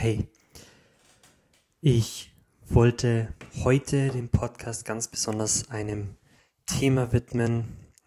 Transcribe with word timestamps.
Hey, 0.00 0.28
ich 1.80 2.32
wollte 2.68 3.34
heute 3.64 4.10
den 4.10 4.28
Podcast 4.28 4.84
ganz 4.84 5.08
besonders 5.08 5.70
einem 5.70 6.14
Thema 6.66 7.12
widmen. 7.12 7.64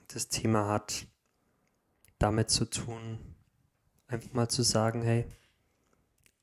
Das 0.08 0.30
Thema 0.30 0.70
hat 0.70 1.06
damit 2.18 2.50
zu 2.50 2.64
tun, 2.64 3.20
einfach 4.08 4.32
mal 4.32 4.48
zu 4.48 4.64
sagen, 4.64 5.02
hey, 5.02 5.26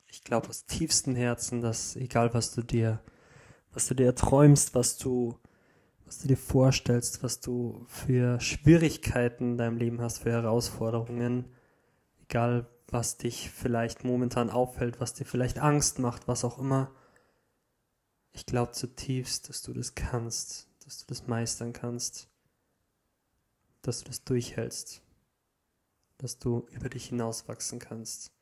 ich 0.09 0.23
glaube 0.23 0.51
aus 0.51 0.67
tiefstem 0.67 1.17
Herzen, 1.17 1.63
dass 1.63 1.97
egal 1.97 2.35
was 2.35 2.55
du 2.55 2.61
dir, 2.61 3.01
was 3.73 3.87
du 3.87 3.95
dir 3.95 4.15
träumst, 4.15 4.75
was 4.75 4.99
du, 4.99 5.35
was 6.05 6.19
du 6.19 6.29
dir 6.29 6.37
vorstellst, 6.37 7.23
was 7.23 7.41
du 7.41 7.87
für 7.89 8.39
Schwierigkeiten 8.39 9.53
in 9.53 9.57
deinem 9.57 9.79
Leben 9.79 10.03
hast, 10.03 10.19
für 10.19 10.31
Herausforderungen, 10.31 11.47
egal 12.21 12.69
was 12.91 13.19
dich 13.19 13.51
vielleicht 13.51 14.05
momentan 14.05 14.51
auffällt, 14.51 15.01
was 15.01 15.15
dir 15.15 15.25
vielleicht 15.25 15.59
Angst 15.59 15.99
macht, 15.99 16.27
was 16.27 16.45
auch 16.45 16.59
immer. 16.59 16.91
Ich 18.33 18.47
glaube 18.47 18.73
zutiefst, 18.73 19.49
dass 19.49 19.63
du 19.63 19.73
das 19.73 19.95
kannst, 19.95 20.69
dass 20.85 20.99
du 20.99 21.05
das 21.07 21.27
meistern 21.27 21.73
kannst, 21.73 22.29
dass 23.83 24.01
du 24.01 24.07
das 24.07 24.25
durchhältst, 24.25 25.03
dass 26.17 26.39
du 26.39 26.67
über 26.71 26.89
dich 26.89 27.07
hinauswachsen 27.07 27.79
kannst, 27.79 28.33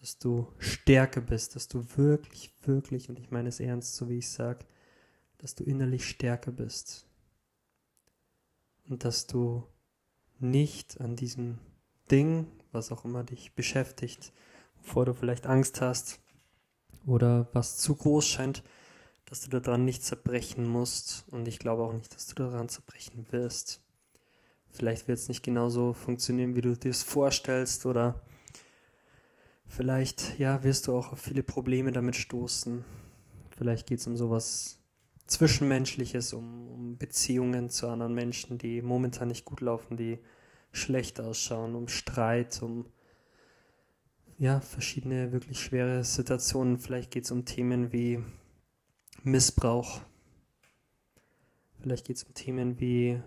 dass 0.00 0.18
du 0.18 0.52
stärker 0.58 1.20
bist, 1.20 1.56
dass 1.56 1.68
du 1.68 1.84
wirklich, 1.96 2.52
wirklich, 2.62 3.08
und 3.08 3.18
ich 3.18 3.30
meine 3.30 3.48
es 3.48 3.60
ernst, 3.60 3.96
so 3.96 4.08
wie 4.08 4.18
ich 4.18 4.28
sage, 4.28 4.66
dass 5.38 5.54
du 5.54 5.64
innerlich 5.64 6.06
stärker 6.06 6.52
bist 6.52 7.06
und 8.88 9.04
dass 9.04 9.26
du 9.26 9.66
nicht 10.38 11.00
an 11.00 11.16
diesem 11.16 11.58
Ding, 12.10 12.46
was 12.72 12.92
auch 12.92 13.04
immer 13.04 13.24
dich 13.24 13.52
beschäftigt, 13.54 14.32
wovor 14.82 15.04
du 15.04 15.14
vielleicht 15.14 15.46
Angst 15.46 15.80
hast 15.80 16.20
oder 17.06 17.48
was 17.52 17.78
zu 17.78 17.94
groß 17.94 18.26
scheint, 18.26 18.62
dass 19.26 19.42
du 19.42 19.48
daran 19.48 19.84
nicht 19.84 20.04
zerbrechen 20.04 20.66
musst 20.66 21.24
und 21.30 21.46
ich 21.46 21.58
glaube 21.58 21.82
auch 21.84 21.92
nicht, 21.92 22.14
dass 22.14 22.26
du 22.26 22.34
daran 22.34 22.68
zerbrechen 22.68 23.26
wirst. 23.30 23.80
Vielleicht 24.70 25.08
wird 25.08 25.18
es 25.18 25.28
nicht 25.28 25.42
genauso 25.42 25.92
funktionieren, 25.92 26.54
wie 26.54 26.60
du 26.60 26.76
dir 26.76 26.90
es 26.90 27.02
vorstellst 27.02 27.86
oder 27.86 28.22
vielleicht, 29.66 30.38
ja, 30.38 30.62
wirst 30.62 30.86
du 30.86 30.96
auch 30.96 31.12
auf 31.12 31.20
viele 31.20 31.42
Probleme 31.42 31.92
damit 31.92 32.16
stoßen. 32.16 32.84
Vielleicht 33.56 33.86
geht 33.86 34.00
es 34.00 34.06
um 34.06 34.16
sowas 34.16 34.80
Zwischenmenschliches, 35.26 36.32
um, 36.32 36.68
um 36.68 36.98
Beziehungen 36.98 37.70
zu 37.70 37.88
anderen 37.88 38.14
Menschen, 38.14 38.58
die 38.58 38.82
momentan 38.82 39.28
nicht 39.28 39.44
gut 39.44 39.60
laufen, 39.60 39.96
die 39.96 40.18
schlecht 40.72 41.20
ausschauen, 41.20 41.74
um 41.74 41.88
Streit, 41.88 42.62
um 42.62 42.86
ja, 44.38 44.60
verschiedene 44.60 45.32
wirklich 45.32 45.60
schwere 45.60 46.02
Situationen. 46.02 46.78
Vielleicht 46.78 47.10
geht 47.10 47.24
es 47.24 47.30
um 47.30 47.44
Themen 47.44 47.92
wie 47.92 48.24
Missbrauch. 49.22 50.00
Vielleicht 51.80 52.06
geht 52.06 52.16
es 52.16 52.24
um 52.24 52.34
Themen 52.34 52.80
wie, 52.80 53.20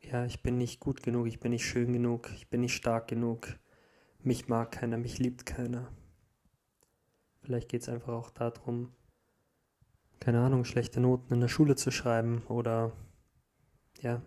ja, 0.00 0.24
ich 0.24 0.42
bin 0.42 0.58
nicht 0.58 0.80
gut 0.80 1.02
genug, 1.02 1.26
ich 1.26 1.40
bin 1.40 1.50
nicht 1.52 1.66
schön 1.66 1.92
genug, 1.92 2.30
ich 2.34 2.48
bin 2.48 2.60
nicht 2.60 2.74
stark 2.74 3.08
genug, 3.08 3.58
mich 4.20 4.48
mag 4.48 4.72
keiner, 4.72 4.98
mich 4.98 5.18
liebt 5.18 5.46
keiner. 5.46 5.90
Vielleicht 7.42 7.68
geht 7.68 7.82
es 7.82 7.88
einfach 7.88 8.12
auch 8.12 8.30
darum, 8.30 8.92
keine 10.20 10.40
Ahnung, 10.40 10.64
schlechte 10.64 11.00
Noten 11.00 11.34
in 11.34 11.40
der 11.40 11.48
Schule 11.48 11.76
zu 11.76 11.90
schreiben 11.90 12.42
oder 12.46 12.92
ja, 14.00 14.22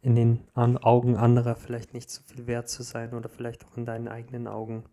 in 0.00 0.14
den 0.14 0.48
Augen 0.54 1.16
anderer 1.16 1.56
vielleicht 1.56 1.94
nicht 1.94 2.10
so 2.10 2.22
viel 2.22 2.46
wert 2.46 2.68
zu 2.68 2.82
sein 2.82 3.14
oder 3.14 3.28
vielleicht 3.28 3.64
auch 3.66 3.76
in 3.76 3.84
deinen 3.84 4.08
eigenen 4.08 4.46
Augen. 4.46 4.84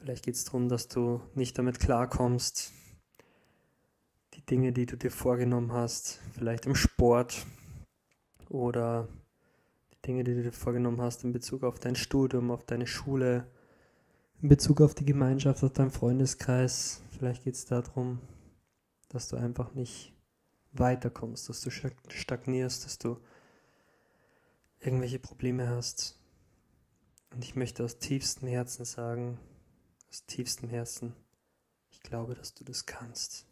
Vielleicht 0.00 0.24
geht 0.24 0.34
es 0.34 0.44
darum, 0.44 0.68
dass 0.68 0.88
du 0.88 1.20
nicht 1.34 1.58
damit 1.58 1.80
klarkommst, 1.80 2.72
die 4.34 4.44
Dinge, 4.44 4.72
die 4.72 4.86
du 4.86 4.96
dir 4.96 5.10
vorgenommen 5.10 5.72
hast, 5.72 6.20
vielleicht 6.32 6.66
im 6.66 6.74
Sport 6.74 7.46
oder 8.48 9.08
die 9.92 10.02
Dinge, 10.02 10.24
die 10.24 10.34
du 10.34 10.42
dir 10.42 10.52
vorgenommen 10.52 11.00
hast 11.00 11.24
in 11.24 11.32
Bezug 11.32 11.62
auf 11.64 11.78
dein 11.78 11.96
Studium, 11.96 12.50
auf 12.50 12.64
deine 12.64 12.86
Schule, 12.86 13.46
in 14.42 14.48
Bezug 14.48 14.80
auf 14.80 14.94
die 14.94 15.06
Gemeinschaft, 15.06 15.64
auf 15.64 15.72
deinen 15.72 15.90
Freundeskreis. 15.90 17.02
Vielleicht 17.16 17.44
geht 17.44 17.54
es 17.54 17.64
darum, 17.64 18.20
dass 19.08 19.28
du 19.28 19.36
einfach 19.36 19.74
nicht 19.74 20.12
weiterkommst, 20.72 21.48
dass 21.48 21.62
du 21.62 21.70
stagnierst, 21.70 22.84
dass 22.84 22.98
du 22.98 23.18
irgendwelche 24.84 25.18
Probleme 25.18 25.68
hast. 25.68 26.20
Und 27.30 27.44
ich 27.44 27.56
möchte 27.56 27.84
aus 27.84 27.98
tiefstem 27.98 28.48
Herzen 28.48 28.84
sagen, 28.84 29.38
aus 30.08 30.26
tiefstem 30.26 30.68
Herzen, 30.68 31.14
ich 31.90 32.00
glaube, 32.00 32.34
dass 32.34 32.54
du 32.54 32.64
das 32.64 32.86
kannst. 32.86 33.46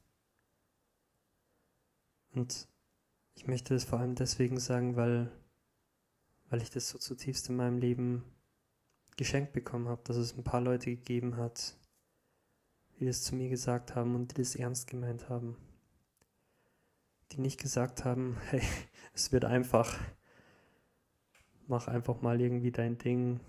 Und 2.33 2.69
ich 3.35 3.47
möchte 3.47 3.75
das 3.75 3.85
vor 3.85 3.99
allem 3.99 4.15
deswegen 4.15 4.61
sagen, 4.61 4.97
weil, 4.97 5.31
weil 6.49 6.63
ich 6.63 6.71
das 6.71 6.89
so 6.89 6.99
zutiefst 6.99 7.49
in 7.49 7.57
meinem 7.57 7.79
Leben 7.79 8.25
geschenkt 9.17 9.53
bekommen 9.53 9.89
habe, 9.89 10.03
dass 10.05 10.17
es 10.17 10.37
ein 10.37 10.45
paar 10.45 10.61
Leute 10.61 10.91
gegeben 10.91 11.37
hat, 11.37 11.77
die 12.99 13.07
das 13.07 13.23
zu 13.23 13.35
mir 13.35 13.49
gesagt 13.49 13.95
haben 13.95 14.15
und 14.15 14.31
die 14.33 14.43
das 14.43 14.55
ernst 14.55 14.87
gemeint 14.87 15.29
haben. 15.29 15.57
Die 17.33 17.41
nicht 17.41 17.61
gesagt 17.61 18.05
haben, 18.05 18.39
hey, 18.51 18.63
es 19.13 19.33
wird 19.33 19.45
einfach, 19.45 19.99
mach 21.69 21.89
einfach 21.89 22.21
mal 22.23 22.41
irgendwie 22.41 22.73
dein 22.73 22.99
Ding, 22.99 23.41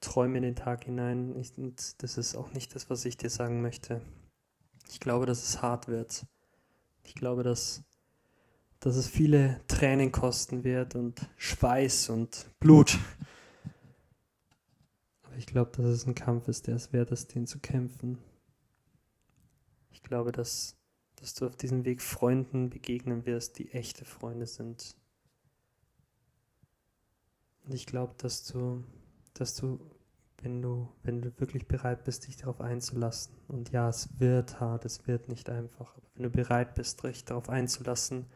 träume 0.00 0.36
in 0.38 0.42
den 0.42 0.56
Tag 0.56 0.84
hinein. 0.84 1.36
Ich, 1.38 1.52
das 1.98 2.18
ist 2.18 2.36
auch 2.36 2.52
nicht 2.52 2.74
das, 2.74 2.90
was 2.90 3.04
ich 3.04 3.16
dir 3.16 3.30
sagen 3.30 3.62
möchte. 3.62 4.00
Ich 4.90 5.00
glaube, 5.00 5.26
dass 5.26 5.42
es 5.42 5.62
hart 5.62 5.88
wird. 5.88 6.26
Ich 7.04 7.14
glaube, 7.14 7.42
dass, 7.42 7.82
dass 8.80 8.96
es 8.96 9.08
viele 9.08 9.60
Tränen 9.66 10.12
kosten 10.12 10.64
wird 10.64 10.94
und 10.94 11.28
Schweiß 11.36 12.10
und 12.10 12.46
Blut. 12.60 12.98
Aber 15.22 15.36
ich 15.36 15.46
glaube, 15.46 15.72
dass 15.72 15.86
es 15.86 16.06
ein 16.06 16.14
Kampf 16.14 16.48
ist, 16.48 16.66
der 16.66 16.76
es 16.76 16.92
wert 16.92 17.10
ist, 17.10 17.34
den 17.34 17.46
zu 17.46 17.58
kämpfen. 17.58 18.18
Ich 19.90 20.02
glaube, 20.02 20.32
dass, 20.32 20.76
dass 21.16 21.34
du 21.34 21.46
auf 21.46 21.56
diesem 21.56 21.84
Weg 21.84 22.02
Freunden 22.02 22.70
begegnen 22.70 23.26
wirst, 23.26 23.58
die 23.58 23.72
echte 23.72 24.04
Freunde 24.04 24.46
sind. 24.46 24.96
Und 27.64 27.74
ich 27.74 27.86
glaube, 27.86 28.14
dass 28.18 28.44
du, 28.44 28.84
dass 29.32 29.54
du, 29.56 29.80
wenn 30.42 30.60
du, 30.60 30.88
wenn 31.02 31.22
du 31.22 31.32
wirklich 31.40 31.66
bereit 31.66 32.04
bist, 32.04 32.26
dich 32.26 32.36
darauf 32.36 32.60
einzulassen, 32.60 33.34
und 33.48 33.70
ja, 33.70 33.88
es 33.88 34.08
wird 34.18 34.60
hart, 34.60 34.84
es 34.84 35.06
wird 35.06 35.28
nicht 35.28 35.48
einfach, 35.48 35.96
aber 35.96 36.06
wenn 36.14 36.24
du 36.24 36.30
bereit 36.30 36.74
bist, 36.74 37.02
dich 37.02 37.24
darauf 37.24 37.48
einzulassen, 37.48 38.26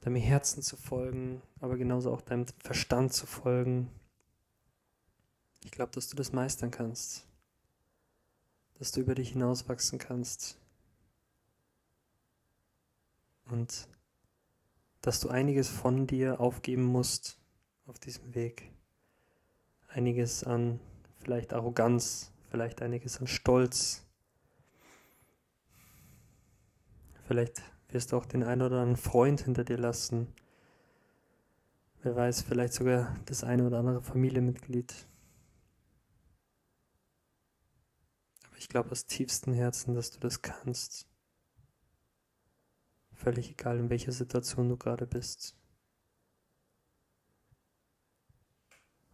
deinem 0.00 0.16
Herzen 0.16 0.62
zu 0.62 0.76
folgen, 0.76 1.42
aber 1.60 1.76
genauso 1.76 2.12
auch 2.12 2.20
deinem 2.20 2.46
Verstand 2.62 3.12
zu 3.12 3.26
folgen, 3.26 3.90
ich 5.64 5.72
glaube, 5.72 5.90
dass 5.92 6.08
du 6.08 6.14
das 6.14 6.32
meistern 6.32 6.70
kannst, 6.70 7.26
dass 8.74 8.92
du 8.92 9.00
über 9.00 9.16
dich 9.16 9.30
hinauswachsen 9.30 9.98
kannst. 9.98 10.58
Und 13.46 13.88
dass 15.00 15.20
du 15.20 15.28
einiges 15.28 15.68
von 15.68 16.06
dir 16.06 16.40
aufgeben 16.40 16.84
musst, 16.84 17.38
auf 17.86 17.98
diesem 17.98 18.34
Weg. 18.34 18.70
Einiges 19.88 20.44
an 20.44 20.80
vielleicht 21.20 21.52
Arroganz, 21.52 22.32
vielleicht 22.50 22.82
einiges 22.82 23.20
an 23.20 23.26
Stolz. 23.26 24.04
Vielleicht 27.26 27.62
wirst 27.88 28.12
du 28.12 28.16
auch 28.16 28.26
den 28.26 28.42
einen 28.42 28.62
oder 28.62 28.80
anderen 28.80 28.96
Freund 28.96 29.40
hinter 29.40 29.64
dir 29.64 29.78
lassen. 29.78 30.32
Wer 32.02 32.14
weiß, 32.14 32.42
vielleicht 32.42 32.74
sogar 32.74 33.16
das 33.26 33.42
eine 33.42 33.66
oder 33.66 33.78
andere 33.78 34.02
Familienmitglied. 34.02 34.94
Aber 38.46 38.58
ich 38.58 38.68
glaube 38.68 38.90
aus 38.90 39.06
tiefstem 39.06 39.54
Herzen, 39.54 39.94
dass 39.94 40.10
du 40.10 40.20
das 40.20 40.42
kannst. 40.42 41.08
Völlig 43.12 43.50
egal, 43.50 43.78
in 43.78 43.90
welcher 43.90 44.12
Situation 44.12 44.68
du 44.68 44.76
gerade 44.76 45.06
bist. 45.06 45.56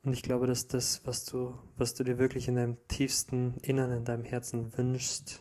Und 0.05 0.15
ich 0.15 0.23
glaube, 0.23 0.49
dass 0.49 0.67
das, 0.67 1.07
was 1.07 1.25
du, 1.25 1.57
was 1.77 1.95
du 1.95 2.03
dir 2.03 2.19
wirklich 2.19 2.49
in 2.49 2.57
deinem 2.57 2.77
tiefsten 2.89 3.55
Innern, 3.63 3.93
in 3.93 4.05
deinem 4.05 4.25
Herzen 4.25 4.77
wünschst, 4.77 5.41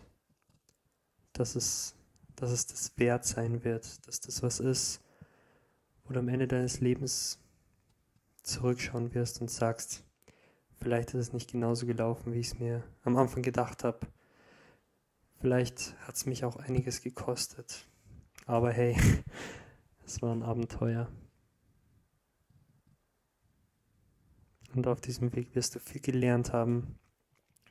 dass 1.34 1.56
es, 1.56 1.96
dass 2.36 2.52
es 2.52 2.68
das 2.68 2.98
wert 2.98 3.26
sein 3.26 3.64
wird, 3.64 4.08
dass 4.08 4.20
das 4.20 4.44
was 4.44 4.60
ist, 4.60 5.02
wo 6.04 6.14
du 6.14 6.20
am 6.20 6.28
Ende 6.28 6.48
deines 6.48 6.80
Lebens 6.80 7.40
zurückschauen 8.44 9.16
wirst 9.16 9.42
und 9.42 9.50
sagst, 9.50 10.04
vielleicht 10.80 11.14
ist 11.16 11.28
es 11.28 11.34
nicht 11.34 11.52
genauso 11.52 11.88
gelaufen, 11.88 12.34
wie 12.34 12.40
ich 12.40 12.48
es 12.48 12.60
mir 12.60 12.84
am 13.04 13.18
Anfang 13.18 13.42
gedacht 13.42 13.84
habe. 13.84 14.00
Vielleicht 15.40 15.96
hat 16.02 16.16
es 16.16 16.28
mich 16.28 16.46
auch 16.46 16.58
einiges 16.58 17.02
gekostet. 17.02 17.88
Aber 18.46 18.72
hey, 18.72 18.96
es 20.06 20.22
war 20.22 20.34
ein 20.34 20.44
Abenteuer. 20.44 21.10
Und 24.74 24.88
auf 24.88 25.02
diesem 25.02 25.34
Weg 25.36 25.54
wirst 25.56 25.76
du 25.76 25.80
viel 25.80 26.02
gelernt 26.02 26.54
haben, 26.54 26.98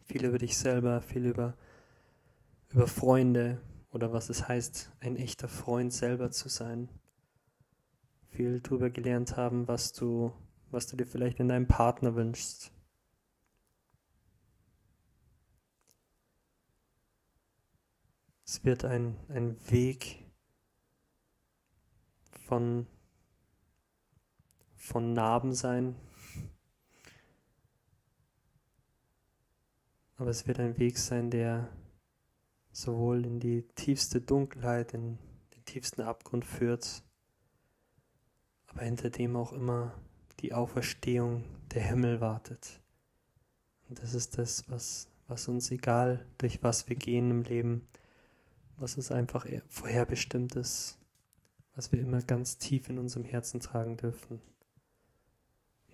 viel 0.05 0.25
über 0.25 0.39
dich 0.39 0.57
selber, 0.59 1.01
viel 1.01 1.27
über, 1.27 1.57
über 2.71 2.87
Freunde 2.87 3.61
oder 3.91 4.13
was 4.13 4.29
es 4.29 4.49
heißt, 4.49 4.93
ein 5.01 5.17
echter 5.17 5.49
Freund 5.49 5.93
selber 5.93 6.31
zu 6.31 6.49
sein. 6.49 6.89
Viel 8.29 8.61
darüber 8.61 8.91
gelernt 8.91 9.37
haben, 9.37 9.67
was 9.67 9.93
du, 9.93 10.33
was 10.71 10.87
du 10.87 10.97
dir 10.97 11.07
vielleicht 11.07 11.41
in 11.41 11.49
deinem 11.49 11.67
Partner 11.67 12.15
wünschst. 12.15 12.73
Es 18.45 18.65
wird 18.65 18.85
ein, 18.85 19.17
ein 19.29 19.57
Weg 19.71 20.27
von, 22.47 22.87
von 24.75 25.13
Narben 25.13 25.55
sein, 25.55 25.95
Aber 30.21 30.29
es 30.29 30.47
wird 30.47 30.61
ein 30.61 30.77
Weg 30.77 30.99
sein, 30.99 31.31
der 31.31 31.71
sowohl 32.73 33.25
in 33.25 33.41
die 33.41 33.63
tiefste 33.75 34.21
Dunkelheit, 34.21 34.93
in 34.93 35.17
den 35.57 35.65
tiefsten 35.65 36.03
Abgrund 36.03 36.45
führt, 36.45 37.03
aber 38.67 38.83
hinter 38.83 39.09
dem 39.09 39.35
auch 39.35 39.55
immer 39.55 39.95
die 40.41 40.53
Auferstehung 40.53 41.47
der 41.73 41.85
Himmel 41.85 42.21
wartet. 42.21 42.83
Und 43.89 44.03
das 44.03 44.13
ist 44.13 44.37
das, 44.37 44.69
was, 44.69 45.09
was 45.27 45.49
uns 45.49 45.71
egal, 45.71 46.27
durch 46.37 46.63
was 46.63 46.87
wir 46.87 46.97
gehen 46.97 47.31
im 47.31 47.43
Leben, 47.43 47.89
was 48.77 48.99
es 48.99 49.11
einfach 49.11 49.47
vorherbestimmt 49.69 50.55
ist, 50.55 50.99
was 51.75 51.93
wir 51.93 52.01
immer 52.01 52.21
ganz 52.21 52.59
tief 52.59 52.91
in 52.91 52.99
unserem 52.99 53.25
Herzen 53.25 53.61
tragen 53.61 53.97
dürfen. 53.97 54.43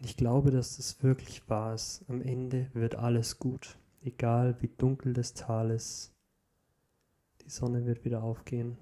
Und 0.00 0.04
ich 0.04 0.16
glaube, 0.16 0.50
dass 0.50 0.78
das 0.78 1.00
wirklich 1.04 1.48
wahr 1.48 1.74
ist. 1.74 2.04
Am 2.08 2.20
Ende 2.20 2.68
wird 2.74 2.96
alles 2.96 3.38
gut 3.38 3.78
egal 4.02 4.60
wie 4.60 4.68
dunkel 4.68 5.12
das 5.12 5.34
Tal 5.34 5.70
ist, 5.70 6.12
die 7.42 7.50
Sonne 7.50 7.86
wird 7.86 8.04
wieder 8.04 8.22
aufgehen. 8.22 8.76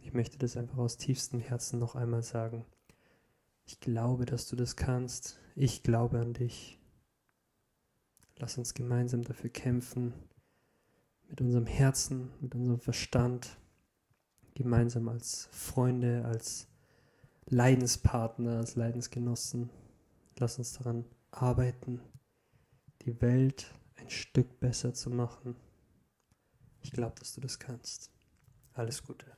Ich 0.00 0.14
möchte 0.14 0.38
das 0.38 0.56
einfach 0.56 0.78
aus 0.78 0.96
tiefstem 0.96 1.40
Herzen 1.40 1.78
noch 1.78 1.94
einmal 1.94 2.22
sagen. 2.22 2.64
Ich 3.66 3.80
glaube, 3.80 4.24
dass 4.24 4.48
du 4.48 4.56
das 4.56 4.76
kannst. 4.76 5.38
Ich 5.54 5.82
glaube 5.82 6.20
an 6.20 6.32
dich. 6.32 6.78
Lass 8.38 8.58
uns 8.58 8.74
gemeinsam 8.74 9.24
dafür 9.24 9.50
kämpfen, 9.50 10.14
mit 11.28 11.40
unserem 11.40 11.66
Herzen, 11.66 12.30
mit 12.40 12.54
unserem 12.54 12.80
Verstand, 12.80 13.58
gemeinsam 14.54 15.08
als 15.08 15.48
Freunde, 15.50 16.24
als 16.24 16.68
Leidenspartner, 17.46 18.58
als 18.58 18.76
Leidensgenossen. 18.76 19.70
Lass 20.38 20.58
uns 20.58 20.74
daran 20.74 21.04
arbeiten, 21.30 22.00
die 23.06 23.20
Welt 23.22 23.72
ein 23.96 24.10
Stück 24.10 24.58
besser 24.58 24.92
zu 24.92 25.10
machen. 25.10 25.54
Ich 26.82 26.90
glaube, 26.90 27.14
dass 27.18 27.34
du 27.34 27.40
das 27.40 27.58
kannst. 27.58 28.10
Alles 28.74 29.02
Gute. 29.02 29.36